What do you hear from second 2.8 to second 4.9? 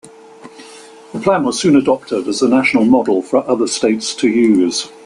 model for other states to use.